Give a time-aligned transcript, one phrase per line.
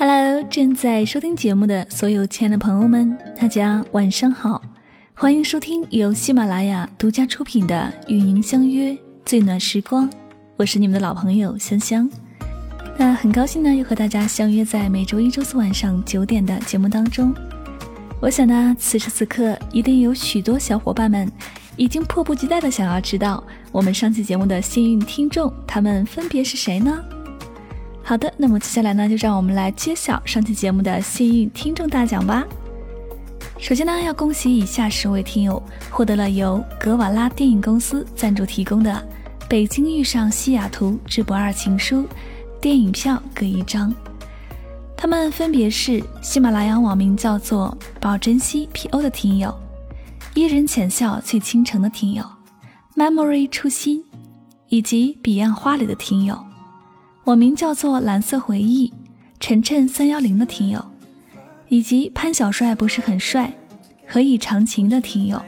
[0.00, 4.62] Hello，正在收听节目的所有亲爱的朋友们，大家晚上好，
[5.12, 10.08] 欢迎收听由喜马拉雅独家出品的《与您相约最暖时光》，
[10.56, 12.08] 我是你们的老朋友香香。
[12.96, 17.34] 那很高兴呢，又和大家相约在每周一、周四晚上九点的节目当中。
[18.20, 21.28] 我想呢，此时此刻一定有许多小伙伴们
[21.74, 26.96] 已经迫不及待的想要知道我们上期节目的幸运听众，他们分别是谁呢？
[28.08, 32.42] 好的，那么接下来呢，就让我们来揭晓上期节目的幸运听众大奖吧。
[33.58, 38.90] 首先呢，要恭喜以下十位听友获得了由格瓦拉电影公司赞助提供的
[39.46, 41.96] 《北京遇上西雅图之不二情书》
[42.62, 43.94] 电影票各一张。
[44.96, 49.54] 他们分别是喜马拉雅网名叫做“宝珍惜 PO” 的听友，
[50.32, 52.24] 伊人浅笑醉倾城的听友
[52.96, 54.02] ，Memory 初心，
[54.68, 56.47] 以及彼岸花里的听友。
[57.28, 58.90] 我名叫做蓝色回忆，
[59.38, 60.82] 晨晨三幺零的听友，
[61.68, 63.52] 以及潘小帅不是很帅，
[64.06, 65.38] 何以长情的听友。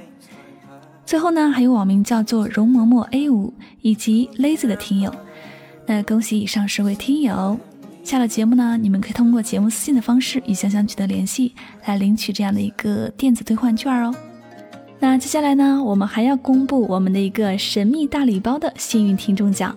[1.06, 5.10] 最后呢，还有网名叫做容嬷嬷 A 五以及 Lazy 的听友。
[5.86, 7.58] 那恭喜以上十位听友！
[8.04, 11.54] 下了节目呢，你们可以通过节目私信的方式与香香取得联系，
[11.86, 14.14] 来领取这样的一个电子兑换券哦。
[14.98, 19.74] 那接下来呢，我们还要公布我们的一个神秘大礼包的幸运听众奖。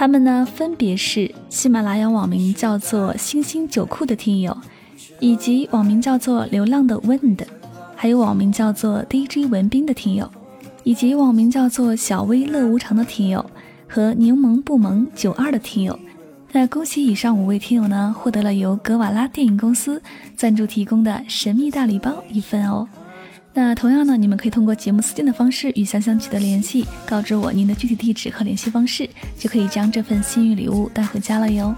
[0.00, 4.56] 他们呢，分别是喜马拉雅网名叫做星星酒库的听友，
[5.18, 7.40] 以及网名叫做流浪的 Wind，
[7.94, 10.30] 还有网名叫做 DJ 文斌的听友，
[10.84, 13.44] 以及网名叫做小薇乐无常的听友
[13.86, 16.00] 和柠檬不萌九二的听友。
[16.52, 20.00] 那恭喜以上五位听友呢，获得了由格瓦拉电影公司
[20.34, 22.88] 赞助提供的神秘大礼包一份哦。
[23.52, 31.74] 那同样呢，你们可以通过节目私信的方式与香香取得联系，告知我您的具体地址和联系方式，就可以将这份幸运礼物带回家了哟。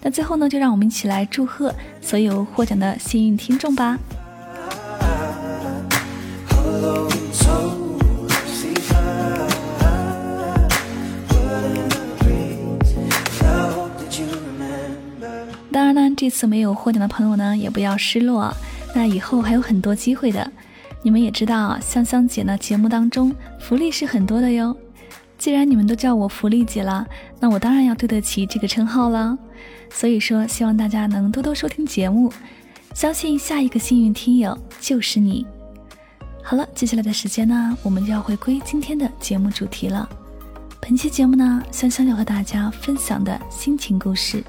[0.00, 3.98] 那最后呢，就让我们一起来祝贺所有获奖的幸运听众吧。
[15.72, 18.54] 当然呢，这次没有获奖的朋友呢，也不要失落，
[18.94, 20.50] 那以后还有很多机会的。
[21.02, 24.76] 你们也知道，香香姐呢节目当中福利是很多的哟。
[25.38, 27.06] 既然你们都叫我福利姐了，
[27.38, 29.38] 那我当然要对得起这个称号了。
[29.90, 32.32] 所以说，希望大家能多多收听节目，
[32.92, 35.46] 相信下一个幸运听友就是你。
[36.42, 40.08] 好了，接下来的时间呢，我们就要回归今天的节目主题了。
[40.80, 44.42] 本期节目呢，香香要和大家分享的心情故事，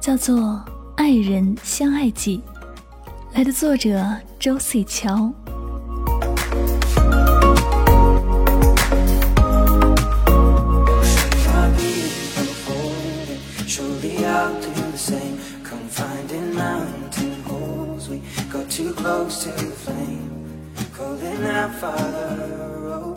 [0.00, 0.38] 叫做
[0.96, 2.38] 《爱人相爱记》，
[3.36, 5.30] 来的作者周岁乔。
[19.04, 20.32] Close to the flame
[20.96, 22.38] calling out father
[22.88, 23.14] oh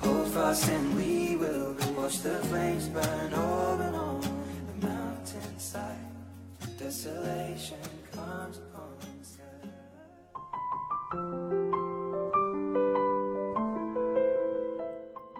[0.00, 4.20] hold fast and we will watch the flames burn over on
[4.66, 6.02] the mountainside
[6.76, 7.78] desolation
[8.10, 9.68] comes upon the sky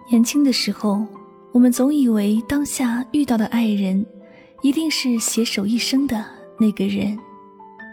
[0.09, 1.05] 年轻的时候
[1.51, 4.05] 我们总以为当下遇到的爱人
[4.61, 6.25] 一定是携手一生的
[6.57, 7.19] 那个人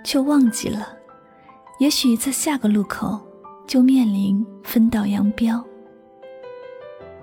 [0.04, 0.97] 却忘记了
[1.78, 3.20] 也许在下个路口
[3.64, 5.64] 就面临分道扬镳。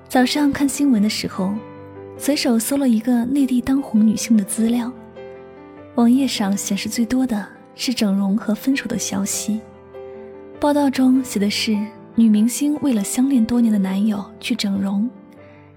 [0.07, 1.53] 早上看新闻的时候，
[2.17, 4.89] 随手搜了一个内地当红女性的资料，
[5.95, 7.45] 网页上显示最多的
[7.75, 9.59] 是整容和分手的消息。
[10.57, 11.77] 报道中写的是
[12.15, 15.09] 女明星为了相恋多年的男友去整容，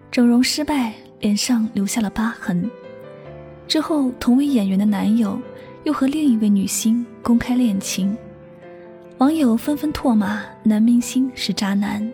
[0.09, 2.71] 整容失败，脸上留下了疤痕。
[3.67, 5.37] 之后，同为演员的男友
[5.83, 8.17] 又和另一位女星公开恋情。
[9.19, 12.09] 网友纷纷唾骂男明星是渣男。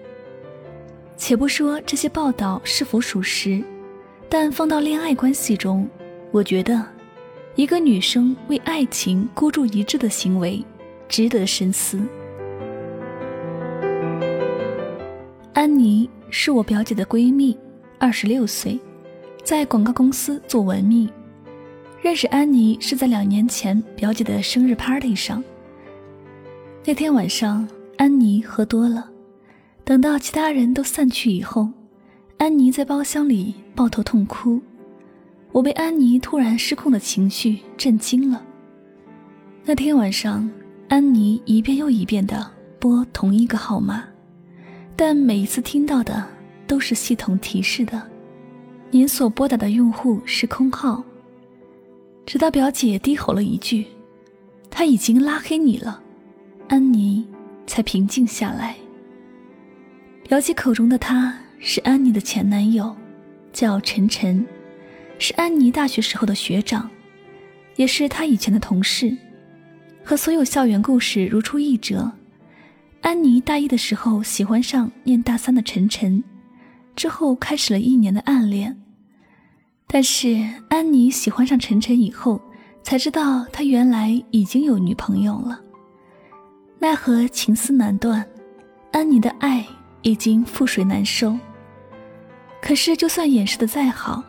[1.19, 3.63] 且不说这些报道是否属实，
[4.27, 5.87] 但放到恋爱关系中，
[6.31, 6.83] 我觉得，
[7.57, 10.65] 一个女生为爱情孤注一掷的行为，
[11.07, 12.01] 值得深思。
[15.53, 17.57] 安妮是我表姐的闺蜜，
[17.99, 18.81] 二十六岁，
[19.43, 21.11] 在广告公司做文秘。
[22.01, 25.45] 认识安妮是在两年前表姐的生日 party 上。
[26.87, 27.67] 那天晚上，
[27.97, 29.09] 安妮喝多了。
[29.85, 31.71] 等到其他人都散去以后，
[32.37, 34.61] 安妮在包厢里抱头痛哭。
[35.51, 38.45] 我被安妮突然失控的情绪震惊了。
[39.65, 40.47] 那天晚上，
[40.89, 44.05] 安妮一遍又一遍地拨同一个号码，
[44.95, 46.23] 但每一次听到的
[46.67, 48.03] 都是系统提示的
[48.93, 51.03] ：“您所拨打的用户是空号。”
[52.27, 53.87] 直到表姐低吼了一句
[54.69, 56.03] ：“他已经拉黑你了。”
[56.69, 57.27] 安妮
[57.67, 58.75] 才平静下来。
[60.29, 62.95] 表姐口中的他是安妮的前男友，
[63.53, 64.45] 叫陈晨，
[65.19, 66.89] 是安妮大学时候的学长，
[67.77, 69.15] 也是她以前的同事。
[70.03, 72.11] 和所有校园故事如出一辙。
[73.01, 76.25] 安妮大一的时候喜欢上念大三的陈晨，
[76.97, 78.75] 之后开始了一年的暗恋。
[79.87, 82.41] 但是安妮喜欢上晨晨以后，
[82.83, 85.61] 才知道他原来已经有女朋友了。
[86.85, 88.23] 奈何情丝难断，
[88.93, 89.65] 安妮的爱
[90.03, 91.35] 已经覆水难收。
[92.61, 94.23] 可是就算掩饰的再好，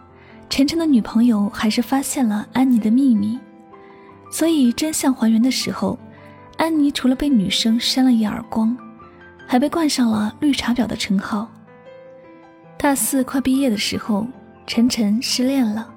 [0.50, 3.38] 晨晨的女朋友还是发现了安妮的秘密。
[4.32, 6.00] 所以真相还原的时候，
[6.56, 8.74] 安妮除了被女生扇了一耳光，
[9.46, 11.52] 还被冠上了“绿茶婊”的称号。
[12.78, 14.26] 大四快毕业的时候，
[14.66, 15.94] 晨晨失恋了，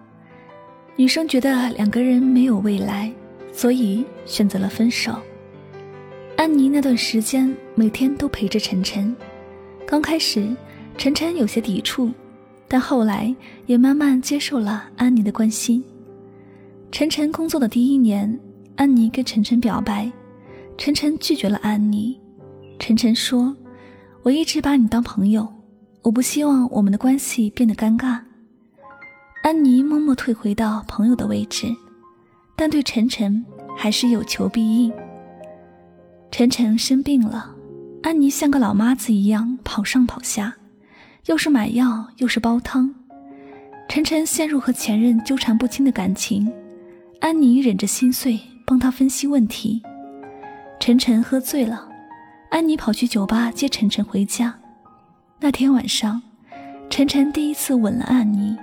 [0.96, 3.12] 女生觉得两个人没有未来，
[3.52, 5.16] 所以选择了分手。
[6.38, 9.14] 安妮那段时间每天都陪着晨晨，
[9.84, 10.56] 刚开始
[10.96, 12.12] 晨晨有些抵触，
[12.68, 13.34] 但后来
[13.66, 15.82] 也慢慢接受了安妮的关心。
[16.92, 18.38] 晨晨工作的第一年，
[18.76, 20.08] 安妮跟晨晨表白，
[20.76, 22.16] 晨晨拒绝了安妮。
[22.78, 23.52] 晨晨说
[24.22, 25.44] ：“我一直把你当朋友，
[26.02, 28.20] 我不希望我们的关系变得尴尬。”
[29.42, 31.66] 安妮默默退回到朋友的位置，
[32.54, 33.44] 但对晨晨
[33.76, 34.92] 还是有求必应。
[36.30, 37.54] 晨晨生病了，
[38.02, 40.54] 安妮像个老妈子一样跑上跑下，
[41.26, 42.94] 又是买药又是煲汤。
[43.88, 46.52] 晨晨陷入和前任纠缠不清的感情，
[47.20, 49.82] 安妮忍着心碎帮他分析问题。
[50.78, 51.88] 晨晨喝醉了，
[52.50, 54.54] 安妮跑去酒吧接晨晨回家。
[55.40, 56.22] 那天晚上，
[56.90, 58.56] 晨晨第一次吻了安妮，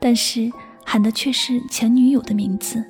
[0.00, 0.50] 但是
[0.86, 2.82] 喊的却是前女友的名字。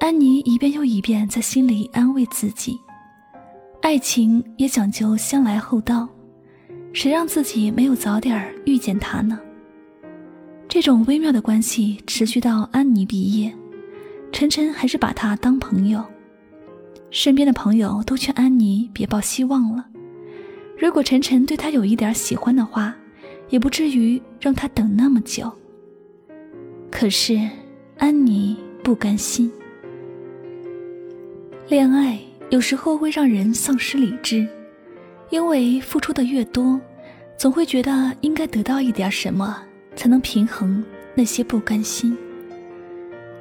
[0.00, 2.78] 安妮一遍又一遍在心里安慰自己
[3.82, 6.08] ：“爱情也讲究先来后到，
[6.92, 9.40] 谁让自己没有早点遇见他呢？”
[10.68, 13.52] 这种微妙的关系持续到安妮毕业，
[14.30, 16.04] 晨晨还是把她当朋友。
[17.10, 19.84] 身边的朋友都劝安妮别抱希望了，
[20.78, 22.94] 如果晨晨对她有一点喜欢的话，
[23.48, 25.50] 也不至于让他等那么久。
[26.88, 27.36] 可是
[27.96, 29.50] 安妮不甘心。
[31.68, 32.18] 恋爱
[32.48, 34.48] 有时候会让人丧失理智，
[35.28, 36.80] 因为付出的越多，
[37.36, 39.54] 总会觉得应该得到一点什么，
[39.94, 40.82] 才能平衡
[41.14, 42.16] 那些不甘心。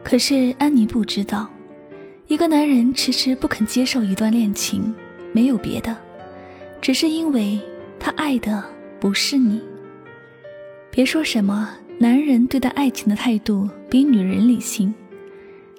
[0.04, 1.48] 可是安妮不知道，
[2.28, 4.94] 一个男人迟迟不肯接受一段恋情，
[5.32, 5.96] 没有别的，
[6.82, 7.58] 只是因为
[7.98, 8.62] 他爱的
[9.00, 9.62] 不是你。
[10.92, 14.94] 别说什么男人对待爱情的态度比女人理性，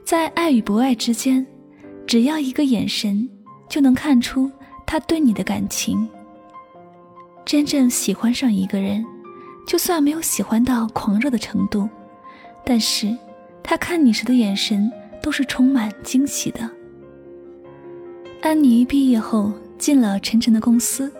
[0.02, 1.46] 在爱与不爱之间。
[2.08, 3.28] 只要一个眼神，
[3.68, 4.50] 就能看出
[4.86, 6.08] 他对你的感情。
[7.44, 9.04] 真正喜欢上一个人，
[9.66, 11.86] 就算没有喜欢到狂热的程度，
[12.64, 13.14] 但是
[13.62, 14.90] 他看你时的眼神
[15.22, 16.70] 都是充满惊喜的。
[18.40, 21.12] 安妮毕业后进了晨晨的公司，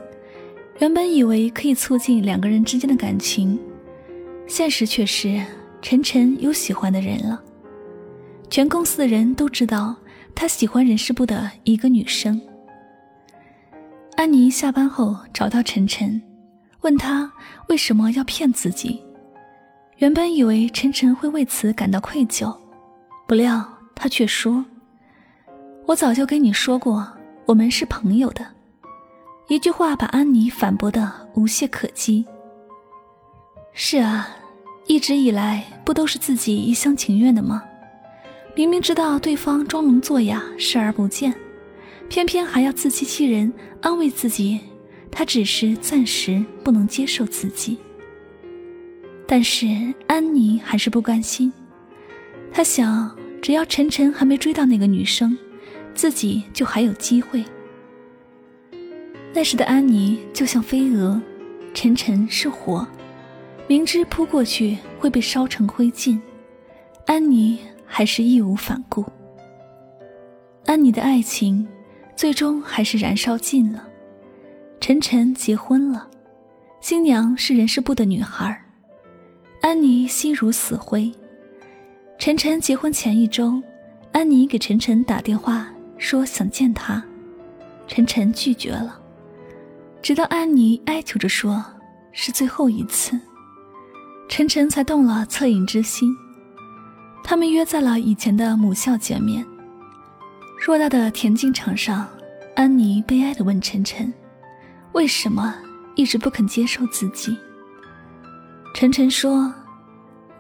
[0.79, 3.61] 原本以为可以促进两个人之间的感情，
[4.46, 5.38] 现实却是
[5.83, 7.42] 晨晨有喜欢的人了。
[8.49, 9.95] 全公司的人都知道。
[10.35, 12.40] 他喜欢人事部的一个女生。
[14.16, 16.20] 安妮下班后找到晨晨，
[16.80, 17.32] 问他
[17.68, 19.02] 为什么要骗自己。
[19.97, 22.56] 原本以为晨晨会为此感到愧疚，
[23.26, 24.64] 不料他却说
[25.87, 27.06] ：“我早就跟你说过，
[27.47, 28.47] 我们是朋友的。”
[29.49, 32.25] 一句话把安妮反驳的无懈可击。
[33.73, 34.28] 是啊，
[34.87, 37.62] 一直以来不都是自己一厢情愿的吗？
[38.59, 41.33] 明明知道对方装聋作哑、视而不见，
[42.09, 44.59] 偏偏还要自欺欺人，安慰自己，
[45.12, 47.79] 他只是暂时不能接受自己。
[49.29, 49.69] 但是
[50.09, 51.53] 安妮还是不甘心，
[52.50, 55.38] 她想，只要晨晨还没追到那个女生，
[55.95, 57.45] 自己就还有机会。
[59.33, 61.21] 那时的安妮就像飞蛾，
[61.73, 62.85] 晨晨是火，
[63.69, 66.19] 明知扑过去会被烧成灰烬，
[67.07, 67.61] 安妮。
[67.88, 69.04] 还是义无反顾。
[70.66, 71.66] 安妮的爱情，
[72.14, 73.88] 最终还是燃烧尽了。
[74.80, 76.09] 晨晨结婚了，
[76.80, 78.62] 新娘是人事部的女孩。
[79.62, 81.11] 安妮心如死灰。
[82.18, 83.61] 晨晨结婚前一周，
[84.12, 87.02] 安妮给晨晨打电话说想见他，
[87.87, 89.00] 晨晨拒绝了。
[90.00, 91.64] 直到安妮哀求着说
[92.12, 93.18] 是最后一次，
[94.28, 96.09] 晨晨才动了恻隐之心。
[97.30, 99.44] 他们约在了以前的母校见面。
[100.64, 102.08] 偌大的田径场上，
[102.56, 104.11] 安妮悲哀地问晨晨
[104.92, 105.54] ：“为什么
[105.94, 107.37] 一直不肯接受自己？”
[108.75, 109.52] 晨晨说：“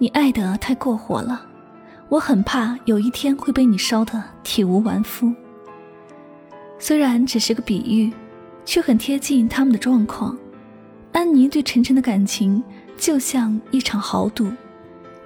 [0.00, 1.44] 你爱得太过火了，
[2.08, 5.30] 我很怕有一天会被你烧得体无完肤。”
[6.80, 8.10] 虽然只是个比喻，
[8.64, 10.34] 却很贴近他们的状况。
[11.12, 12.64] 安妮对晨晨的感情
[12.96, 14.50] 就像一场豪赌，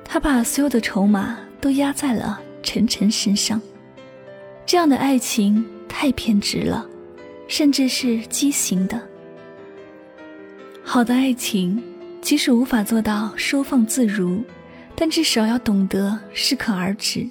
[0.04, 3.62] 她把所有的筹码都压在了晨晨身上。
[4.66, 6.84] 这样的爱情太偏执了，
[7.46, 9.00] 甚至是畸形的。
[10.82, 11.80] 好的爱情，
[12.20, 14.42] 即使无法做到收放自如，
[14.96, 17.30] 但至少要懂得适可而止，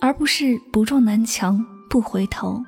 [0.00, 2.64] 而不是不撞南墙不回头。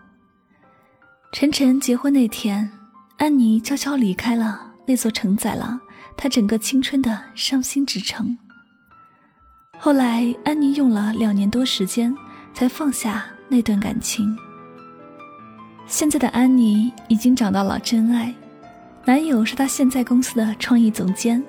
[1.33, 2.71] 晨晨结婚那天，
[3.17, 4.67] 安妮悄悄离开了。
[4.87, 5.81] 那座承载了
[6.17, 8.37] 她整个青春的伤心之城。
[9.83, 12.15] 后来，安妮用了两年多时间
[12.53, 14.37] 才放下那段感情。
[15.87, 18.35] 现在的安妮已经找到了真爱，
[19.07, 21.43] 男友是她现在公司的创意总监，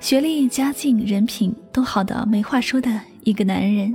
[0.00, 3.92] 学历、家境、人品都好的没话说的一个男人。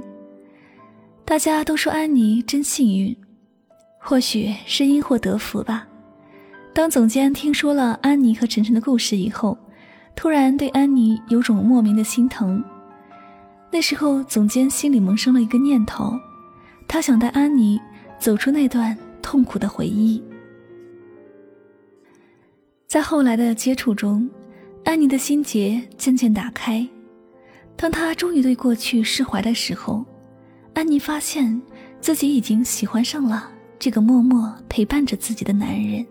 [1.24, 3.16] 大家都说安妮真幸运，
[4.00, 5.88] 或许是因祸得福吧。
[6.74, 9.58] 当总监听说了安妮和晨晨的故事以后，
[10.14, 12.62] 突然对安妮有种莫名的心疼。
[13.72, 16.20] 那时候，总监心里萌生了一个念头，
[16.88, 17.80] 他想带安妮
[18.20, 20.22] 走出那段痛苦的回忆。
[22.86, 24.30] 在后来的接触中，
[24.84, 26.86] 安妮的心结渐渐打开。
[27.78, 30.06] 当她终于对过去释怀的时候，
[30.74, 31.60] 安妮发现
[32.02, 33.50] 自己已经喜欢上了
[33.80, 36.06] 这个默默陪伴着自己的男人。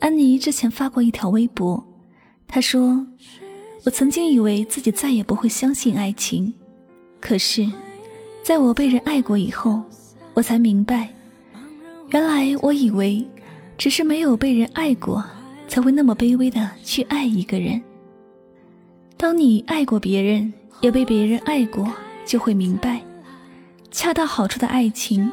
[0.00, 1.82] 安妮之前发过一条微博，
[2.48, 3.06] 她说
[3.84, 6.54] ：“我曾经以为自己再也不会相信爱情，
[7.20, 7.70] 可是，
[8.42, 9.82] 在我被人爱过以后，
[10.32, 11.10] 我才明白，
[12.08, 13.22] 原来我以为
[13.76, 15.22] 只是没有被人爱过，
[15.68, 17.80] 才会那么卑微的去爱一个人。
[19.18, 20.50] 当你爱过别人，
[20.80, 21.92] 也被别人爱过，
[22.24, 23.02] 就会明白，
[23.90, 25.30] 恰到好处的爱情，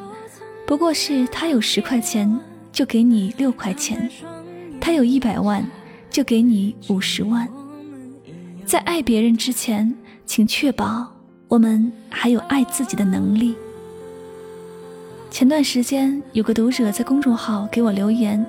[0.65, 2.38] 不过是他有十块钱
[2.74, 4.10] 就给你六块钱。”
[4.81, 5.65] 他有一百万，
[6.10, 7.48] 就给你五十万。
[8.71, 9.93] 在爱别人之前，
[10.25, 11.05] 请确保
[11.49, 13.53] 我们还有爱自己的能力。
[15.29, 18.45] 前段时间，有个读者在公众号给我留言，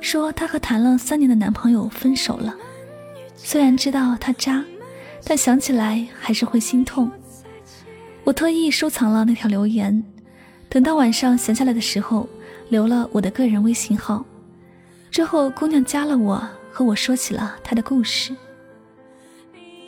[0.00, 2.56] 说她和谈了三年的男朋友分手了。
[3.36, 4.64] 虽然知道他渣，
[5.22, 7.10] 但想起来还是会心痛。
[8.24, 10.02] 我特意收藏了那条留言，
[10.70, 12.26] 等到晚上闲下来的时候，
[12.70, 14.24] 留了我的个人微信号。
[15.10, 18.34] 之后，姑娘加了我，和我说起了她的故事。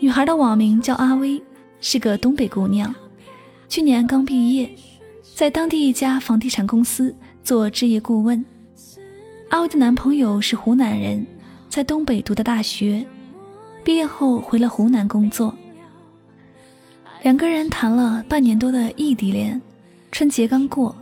[0.02, 1.40] 女孩的网名叫阿威，
[1.78, 2.92] 是个东北姑娘，
[3.69, 4.75] 去年刚毕业，
[5.35, 7.14] 在当地一家房地产公司
[7.45, 8.42] 做置业顾问。
[9.50, 11.26] 阿威的男朋友是湖南人，
[11.69, 13.04] 在东北读的大学，
[13.85, 15.54] 毕业后回了湖南工作。
[17.23, 19.61] 两个人谈了半年多的异地恋，
[20.11, 20.97] 春节刚过，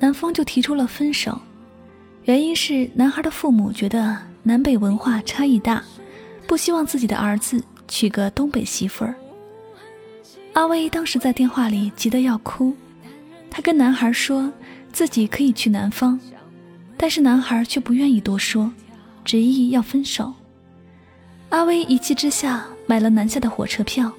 [0.00, 1.40] 男方就提出了分手。
[2.24, 5.84] 原因是男孩的父母觉得南北文化差异大，
[6.48, 9.14] 不希望自己的儿子娶个东北媳妇儿。
[10.54, 12.74] 阿威当时在电话里急得要哭，
[13.50, 14.50] 他跟男孩说
[14.92, 16.18] 自己可以去南方，
[16.96, 18.72] 但是男孩却不愿意多说，
[19.24, 20.32] 执意要分手。
[21.50, 24.10] 阿威一气之下买了南下的火车票，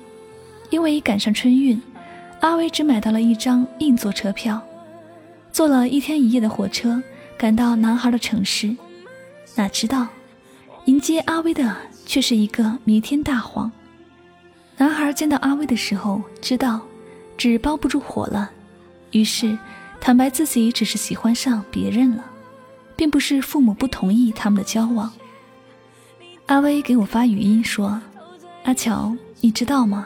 [0.69, 1.81] 因为赶上春运，
[2.41, 4.61] 阿威只买到了一张硬座车票，
[5.51, 7.01] 坐了一天一夜的火车。
[7.37, 8.75] 赶到男孩的城市，
[9.55, 10.07] 哪知道
[10.85, 11.75] 迎接阿威的
[12.11, 13.71] 却是一个弥天大谎。
[14.75, 16.81] 男孩见到阿威的时候，知道
[17.37, 18.51] 纸包不住火了，
[19.11, 19.57] 于是
[20.01, 22.25] 坦白自己只是喜欢上别人了，
[22.97, 25.09] 并不是父母不同意他们的交往。
[26.47, 28.01] 阿威给我发语音说
[28.65, 30.05] ：“阿乔，你知道吗？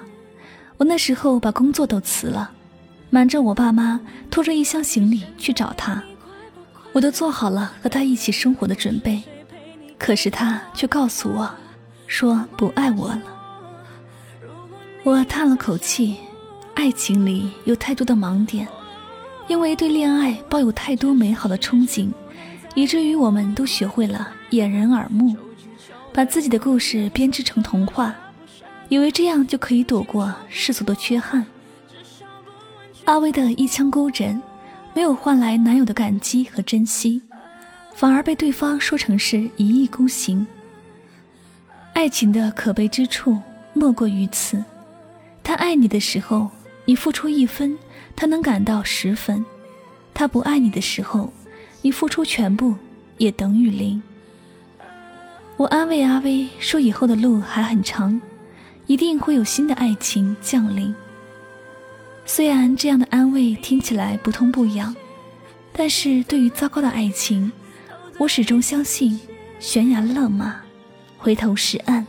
[0.78, 2.52] 我那时候把工作都辞了，
[3.10, 6.04] 瞒着我爸妈，拖着一箱行李去找他。”
[6.94, 9.24] 我都做好了和他一起生活的准备，
[9.98, 11.52] 可是他却告诉我，
[12.08, 13.24] 说不爱我了。
[15.04, 16.18] 我叹了口气，
[16.74, 18.68] 爱情里有太多的盲点，
[19.48, 22.10] 因为对恋爱抱有太多美好的憧憬，
[22.74, 25.36] 以至于我们都学会了掩人耳目，
[26.14, 28.16] 把自己的故事编织成童话，
[28.90, 31.46] 以为这样就可以躲过世俗的缺憾。
[33.06, 34.42] 阿威的一腔孤枕。
[34.96, 37.22] 没有换来男友的感激和珍惜，
[37.94, 40.48] 反而被对方说成是一意孤行。
[41.96, 43.40] 爱情的可悲之处
[43.74, 44.62] 莫过于此：
[45.42, 46.50] 他爱你的时候，
[46.84, 47.78] 你付出一分，
[48.18, 49.42] 他能感到十分；
[50.14, 51.32] 他不爱你的时候，
[51.82, 52.76] 你付出全部
[53.18, 54.04] 也等于零。
[55.56, 58.20] 我安慰阿威说：“以后的路还很长，
[58.88, 60.94] 一定会有新的爱情降临。”
[62.28, 64.94] 虽然这样的安慰听起来不痛不痒，
[65.72, 67.50] 但是对于糟糕的爱情，
[68.18, 69.18] 我始终相信
[69.62, 70.60] 悬崖勒马，
[71.26, 72.06] 回头是岸。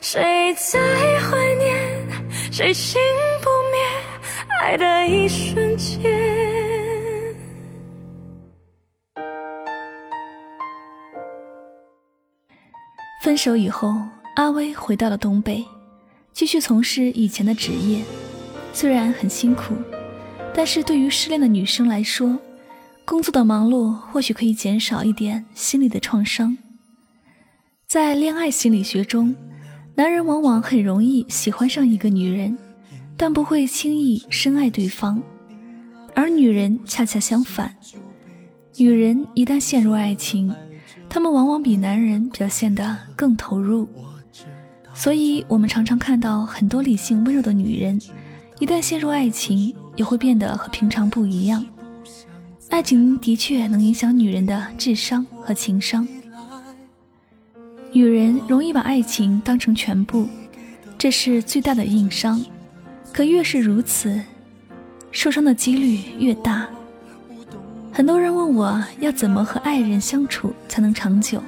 [0.00, 0.80] 谁在
[1.20, 1.78] 怀念？
[2.50, 3.00] 谁心
[3.40, 3.78] 不灭？
[4.60, 6.10] 爱的一瞬间。
[13.22, 13.94] 分手以后，
[14.34, 15.64] 阿威回到了东北，
[16.32, 18.02] 继续从事以前的职业。
[18.72, 19.76] 虽然很辛苦，
[20.54, 22.38] 但是对于失恋的女生来说，
[23.04, 26.56] 工作的忙碌或许可以减少一点心理的创伤。
[27.88, 29.34] 在恋爱心理学中，
[29.94, 32.56] 男人往往很容易喜欢上一个女人，
[33.16, 35.22] 但不会轻易深爱对方，
[36.14, 37.74] 而女人恰恰相反。
[38.76, 40.54] 女人一旦陷入爱情，
[41.08, 43.88] 她们往往比男人表现得更投入。
[44.94, 48.00] 所以，我们常常看到很多理性温柔的女人，
[48.58, 51.64] 一旦陷入爱情，也会变得和平常不一样。
[52.70, 56.06] 爱情的确能影响女人的智商和情商。
[57.92, 60.26] 女人容易把爱情当成全部，
[60.96, 62.42] 这是最大的硬伤。
[63.12, 64.18] 可越是如此，
[65.10, 66.66] 受伤的几率越大。
[67.92, 71.42] 很多人问我要怎么和爱人相处才能长久，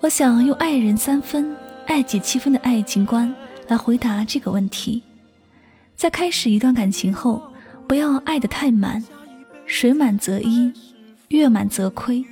[0.00, 1.52] 我想用爱人三分、
[1.88, 3.34] 爱己七分的爱情观
[3.66, 5.02] 来回答这个问题。
[5.98, 7.42] 在开始一段感情后，
[7.88, 9.02] 不要爱得太满，
[9.66, 10.72] 水满则溢，
[11.26, 12.24] 月满则亏。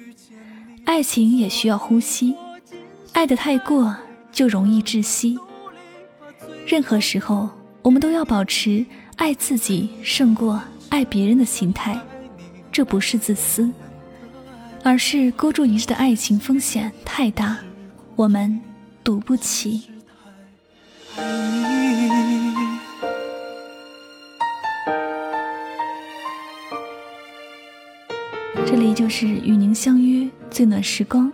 [0.85, 2.33] 爱情也需要呼吸。
[3.12, 3.96] 爱得太过，
[4.31, 5.37] 就容易窒息。
[6.64, 7.50] 任何时候，
[7.83, 12.00] 我们都要保持爱自己胜过爱别人的心态。
[12.70, 13.68] 这不是自私，
[14.85, 17.59] 而是孤注一掷的爱情风险太大，
[18.14, 18.61] 我们
[19.02, 19.90] 赌不起。
[28.68, 31.33] 这里就是与您相约最暖时光。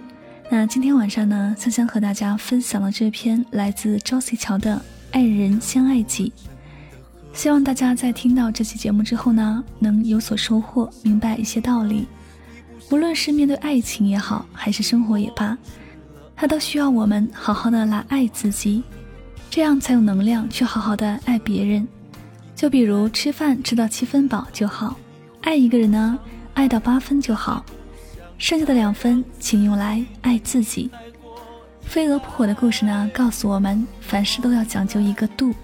[0.50, 4.74] 那今天晚上呢，香香和大家分享了这篇来自 Josie 乔的
[5.12, 6.30] 《爱人先爱己》，
[7.32, 12.06] 希望大家在听到这期节目之后呢，能有所收获，明白一些道理。
[12.90, 15.56] 无论是面对爱情也好，还是生活也罢，
[16.36, 18.82] 它都需要我们好好的来爱自己，
[19.48, 21.88] 这样才有能量去好好的爱别人。
[22.54, 24.98] 就比如吃饭吃到七分饱就好，
[25.40, 26.18] 爱一个人呢，
[26.54, 27.64] 爱到八分就好。
[28.38, 30.90] 剩下的两分，请用来爱自己。
[31.82, 35.54] 飞蛾扑火的故事呢，告诉我们凡事都要讲究一个度。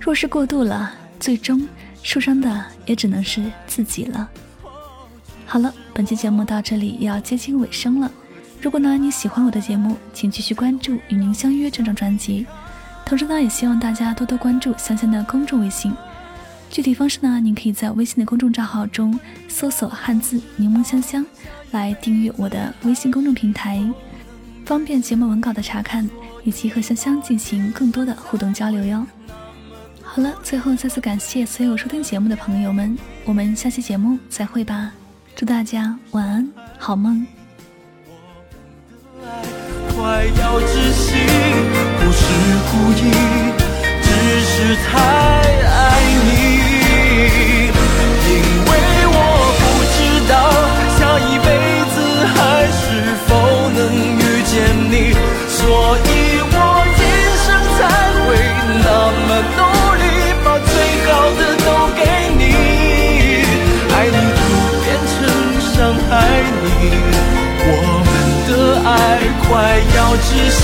[0.00, 1.68] 若是过度了，最终
[2.02, 4.28] 受伤的也只能是自己了。
[5.46, 8.10] 好了，本期节目到这里也要接近尾声了。
[8.60, 12.46] 如果呢你喜欢我的节目，请继续关注《与您相约》这张专辑。
[13.04, 15.92] 同时呢，也希望大家多多关注香香的公众微信。
[16.70, 21.24] 具体方式呢，您可以在微信的公众账号中搜索汉字柠檬香香。
[21.72, 23.78] 来订阅我的微信公众平台，
[24.64, 26.08] 方便节目文稿的查看，
[26.42, 29.06] 以及和香香进行更多的互动交流哟。
[30.02, 34.90] 好了，最后再次感谢所有收听节目的朋友们，我们下期节目再会吧。
[35.36, 37.26] 祝大家晚安，好梦。
[39.94, 41.12] 快要窒息，
[41.98, 42.24] 不是
[42.70, 43.10] 故意，
[44.02, 44.08] 只
[44.40, 45.37] 是太
[70.22, 70.62] 窒息，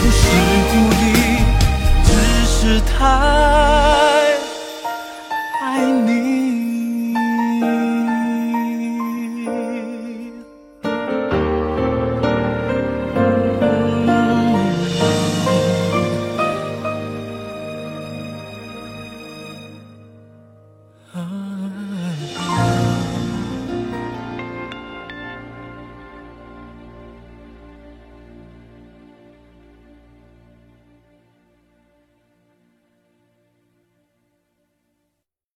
[0.00, 0.20] 不是
[0.70, 1.04] 故意，
[2.04, 2.08] 只
[2.46, 3.95] 是太。